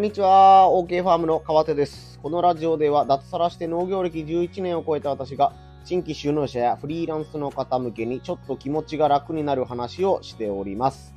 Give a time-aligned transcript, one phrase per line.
[0.00, 0.70] こんにちは。
[0.70, 2.18] OK ファームの川手です。
[2.22, 5.52] このラジオでは脱サラして農業歴11年を超えた私が
[5.84, 11.14] 新規就農者やフリーランスの方向けにちょっと気持ちが楽になる話をしております。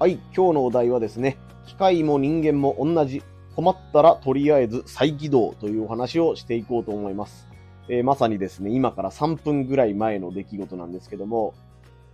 [0.00, 1.38] はい、今日のお題はですね、
[1.68, 3.22] 機械も人間も同じ。
[3.54, 7.46] 困ったらとりあえず再起動というお話をしていこうと思います。
[7.88, 11.54] えーまさにですね、今から3分ぐらい前の出来事なんですけども、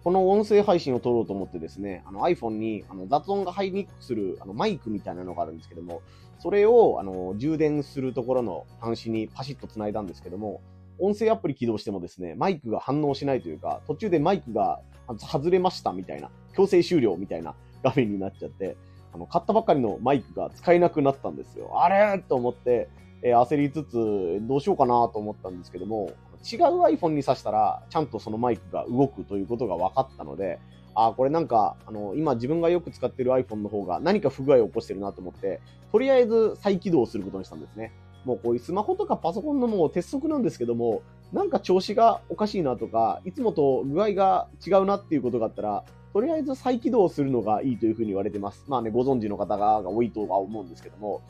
[0.05, 6.03] この音声配信を撮ろうと思ってですね、あの iPhone にあの雑音が入りにくくするあのマイクみたいなのがあるんですけども、
[6.40, 10.61] それをあの充電するところの端子にパシッと繋いだんですけども、
[10.99, 14.80] 音声アプリ起動してもですね、マイクが反応しないというか、途中でマイクが
[15.18, 18.77] 外れましたみたいな、強制終了みたいな画面になっちゃって、
[19.13, 21.80] あの、買ったばっかりのマイクが使えなくなったんですよ。
[21.82, 22.19] あれ？
[22.29, 22.89] と思って、
[23.22, 26.11] えー焦りつつ、どうしようかなと思ったんですけども、
[26.45, 30.59] 違う iPhone に挿したら、ちゃんとそのマイクが動くということが分かったので、
[30.95, 37.92] あーこれなんか、あの、今自分がよく使ってる iPhone の方が何か不具合を起こしてるなと思って、とりあえず再起動することにしたんですね。
[38.25, 48.64] もうこういうスマホとかパソコンのもう鉄則なんですけども、なんか調子がおかしいなとか、いつもと具合が違うなっていうことがあったら、とりあえず再起動するのがいいというふうに言われてます。
[48.69, 51.22] まあね、ご存知の方が多いとは思うんですけども。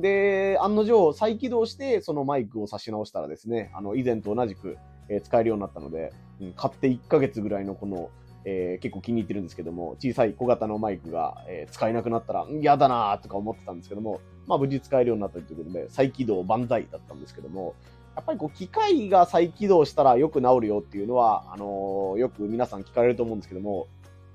[0.00, 4.76] で、案の定再起動して、そのマイクを差し直したらですね、あの、以前と同じく、
[5.08, 8.10] えー使えるようになったので、うん買って1ヶ月ぐらいのこの、
[8.44, 17.74] えー結構気に入ってるんですけども、小さい小型のマイクが、えー使えなくなったら、嫌だなーとか思ってたんですけども、まあ無事使えるようになったということで、再起動万歳だったんですけども、
[18.14, 23.86] やっぱりこう、機械が再起動したらよく治るよっていうのは、あのーよく皆さん聞かれると思うんですけども、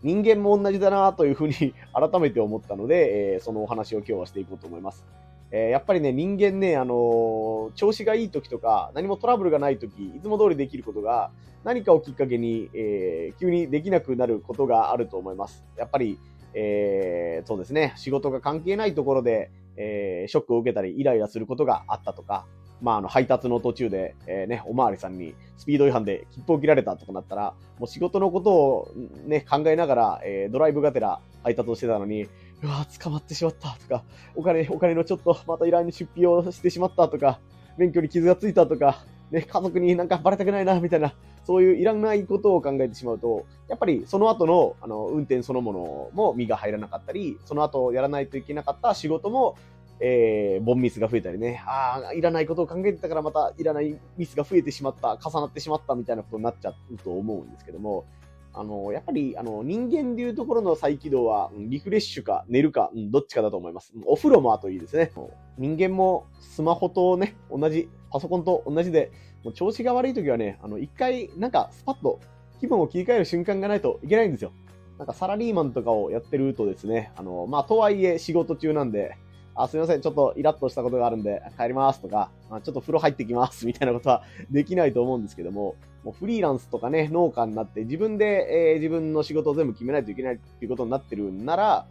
[0.04, 1.54] 人間も同じだなというふうに
[1.94, 5.06] 改めて思ったので、えーそのお話を今日はしていこうと思います。
[5.52, 11.32] えーやっぱりね、人間ね、あのー調子がいい時とか、何もトラブルがない時、いつも通りできることが、
[11.64, 15.64] 何かをきっかけに、えー急にできなくなることがあると思います。
[15.78, 16.20] やっぱり、
[16.54, 22.46] えーそうですね、仕事が関係ないところで、えーショックを受けたり、イライラすることがあったとか、
[22.80, 28.92] まあ、あの、配達の途中で、えーね、おまわりさんにスピード違反で切符を切られたとかなったら、もう仕事のことを
[29.26, 32.28] ね、考えながら、えードライブがてら配達をしてたのに、
[32.64, 33.78] うわ捕まってしまった。
[33.80, 34.04] とか、
[34.36, 37.40] お金、お金のちょっとまた依頼に出費をしてしまったとか、
[37.78, 41.14] 免許に傷がついたとか、ね、家族になんかバレたくないな、みたいな、
[41.44, 49.56] そういういらないことを考えてしまうと、やっぱりその後の、あの、運転そのものも身が入らなかったり、その後やらないといけなかった仕事も、
[50.00, 58.06] えー、ボンミスが増えたりね、ああ、いらないことを考えてたからまたいらないミスが増えてしまった、重なってしまったみたいなことになっちゃうと思うんですけども、
[58.54, 63.94] あの、やっぱり、あの、人間でいうところの再起動は、リフレッシュか寝るか、どっちかだと思います。
[64.06, 65.12] お風呂もあといいですね。
[65.58, 69.12] 人間もスマホとね、同じ、パソコンと同じで、
[69.44, 72.20] もう調子が悪い時はね、あの、一回、なんか、スパッと
[72.60, 74.52] 気分を切り替える瞬間がないといけないんですよ。
[74.98, 79.16] なんかサラリーマンとかをやってるとですね、あの、まあ、とはいえ仕事中なんで、
[79.54, 85.76] あ、すみません、ちょっとイラッとしたことがあるんで帰りますとか、あちょっと風呂入ってきますみたいなことはできないと思うんですけども、
[86.08, 91.86] もうフリーランスとかね、農家になって自分で、えー自分の仕事を全部決めないといけないっていうことになってるんなら、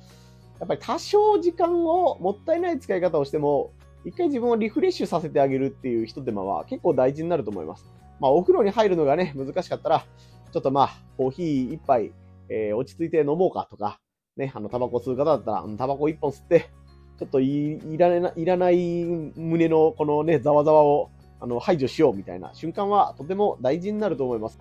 [0.59, 3.73] やっぱり多少時間をもったいない使い方をしても、
[4.07, 7.85] 一回自分をリフレッシュさせてあげるっていう一手間は結構大事になると思います。
[8.19, 10.07] まあお風呂に入るのがね、難しかったら、
[10.51, 12.13] ちょっとまあ、コーヒー一杯、
[12.49, 14.01] えー落ち着いて飲もうかとか、
[14.39, 16.71] ね、あの、タバコ吸う方だったら、タバコ一本吸って、
[17.19, 21.11] ちょっといいらな、いらない胸のこのね、ざわざわを、
[21.41, 24.59] あの、排除しようみたいな瞬間はとても大事になると思います。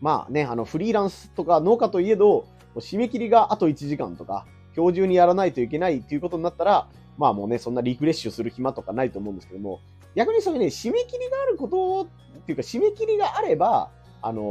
[0.00, 9.80] まあね、あの、フリーランスとか農家といえど、締め切りがあと1時間とか、今日中にやらないといけないっていうことになったら、まあもうね、そんなリフレッシュする暇とかないと思うんですけども、
[10.14, 13.90] 逆にそういうね、締め切りがあることっていうか、締め切りがあれば、
[14.22, 14.42] あの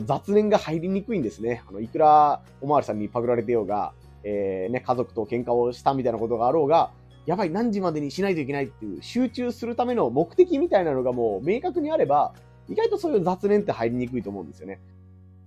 [0.00, 1.62] ー雑念が入りにくいんですね。
[1.68, 3.92] あの、いくらおまわりさんにパクられてようが、
[4.24, 6.90] えーね、家族と喧嘩をしたみたいなことがあろうが、
[7.28, 12.32] やばい、何時までにしないといけないっていう集中するための目的みたいなのがもう明確にあれば、
[12.70, 14.80] 意外とそういう雑念って入りにくいと思うんですよね。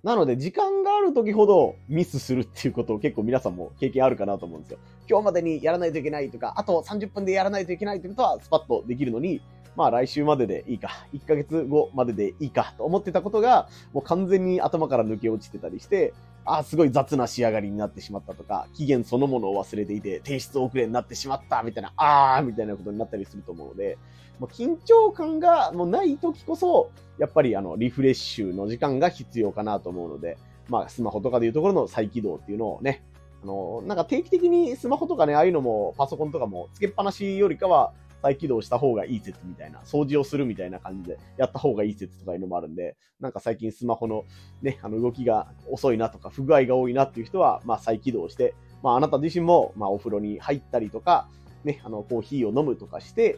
[0.03, 4.78] なので、時間がある時ほどミスするっていうことを結構皆さんも経験あるかなと思うんですよ。
[5.09, 9.41] 今日までにやらないといけないとか、あと30分でやらないといけないってことはスパッとできるのに、
[9.75, 16.13] まあ来週まででいいか、1ヶ月後まででいいかと思ってたことが、もう完全に頭から抜け落ちてたりして、
[16.46, 23.97] あーすごい雑な仕上がりになってしまったとか、期限そのものを忘れていて、提出遅れになってしまったみたいな、あーみたいなことになったりすると思うので、
[24.40, 33.03] もう緊張感がもうない時こそ、やっぱりあの、リフレッシュの時間が必要かなと思うので、まあ、スマホとかでいうところの再起動っていうのをね、
[33.44, 39.16] あの、なんか定期的にスマホとかね、ああいうのもパソコンとかもつけっぱなしよりかは再起動した方がい。
[39.16, 39.20] い。
[39.20, 39.72] 説みたい。
[39.72, 40.72] な、掃除をするみたい。
[40.72, 41.90] な感じでやった方がい。
[41.90, 41.94] い。
[41.94, 42.38] 説とかい。
[42.38, 44.26] うのもあるんで、なんか最近スマホの
[44.62, 45.97] ね、あの動きが遅い。
[45.97, 51.28] なとか不具合が多いなっていう人は、まあ再起動して、まああなた自身も、まあお風呂に入ったりとか、
[51.64, 53.38] ね、あの、コーヒーを飲むとかして、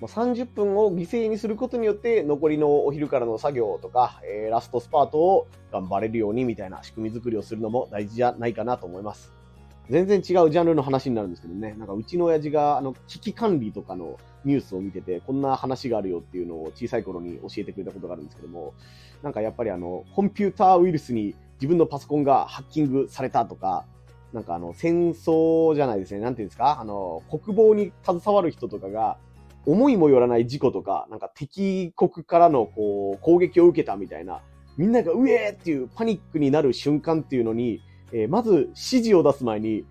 [0.00, 6.70] 30分を犠牲にすることによって、残りのお昼からの作業とか、えー、ラストスパートを頑張れるようにみたい。
[6.70, 8.54] な仕組み作りをするのも大事じゃない。
[8.54, 9.41] かなと思います。
[9.90, 18.74] 全然違うジャンルの話になるんですけどね、なんかうちの親父が、あの、危機管理とかのニュースを見てて、こんな話があるよっていうのを小さい頃に教えてくれたことがあるんですけども、
[19.22, 23.84] なんかやっぱりあの、コンピューターウイルスに自分のパソコンがハッキングされたとか、
[24.32, 29.18] なんかあの、戦争じゃないですね、なんていうんですか、あの、国防に携わる人とかが、
[29.64, 34.40] 思いもよらない事故とか、なんか敵国からのこう攻撃を受けたみたいな、
[34.76, 37.80] みんながうえーっていうパニックになる瞬間っていうのに、
[38.12, 39.84] えー、まず指示を出す前に、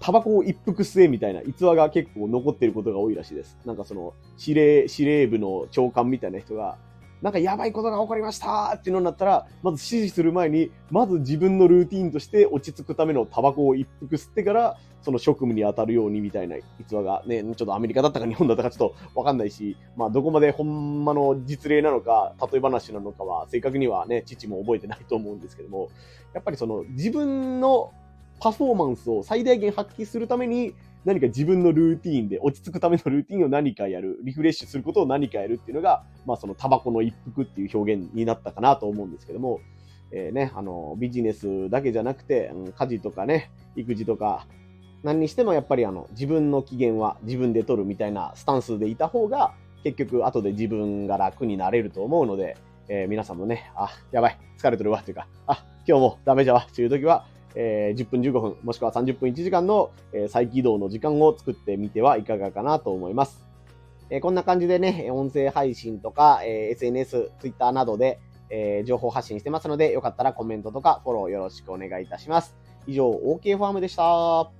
[0.00, 3.56] タバコを一服吸えみたいな逸話が結構残ってることが多いらしいです。
[3.64, 6.76] なんかその、司令、司令部の長官みたいな人が、
[7.22, 25.88] なんかやばいことが起こりましたっていうのになったら、まず指示する前に、まず自分のルーティンとして落ち着くためのタバコを一服吸ってから、その職務に当たるようにみたいな逸話がね、ちょっとアメリカだったか日本だったかちょっとわかんないし、まあどこまでほんまの実例なのか、例え話なのかは、正確にはね、父も覚えてないと思うんですけども、
[26.34, 27.92] やっぱりその自分の
[28.40, 30.74] パフォーマンスを最大限発揮するために、
[31.08, 39.60] 何か自分のルーティーンで落ち着くためのルーティンを何かやる、リフレッシュすることを何かやるっていうのが、まあそのタバコの一服っていう表現になったかなと思うんですけども、
[40.10, 44.46] えー、ね、あの、ビジネスだけじゃなくて、うん、家事とかね、育児とか、
[45.02, 49.54] 何にしてもやっぱりあの、自分の機嫌は自分で取るみたいなスタンスでいた方が、
[49.84, 52.58] 結局後で自分が楽になれると思うので、
[52.90, 63.46] えー、皆さんもね、あ、やばい、疲れてるわ、というか、あ、今日もダメじゃわ、という時は、えー、10分15分、もしくは30分1時間の、えー、再起動の時間を作ってみてはいかがかなと思います。
[64.10, 72.56] え、こんな感じでね、音声配信とか、え、SNS、Twitter などで、え、情報発信してますので、よかったらコメントとかフォローよろしくお願いいたします。
[72.86, 74.57] 以上、OK ファームでした。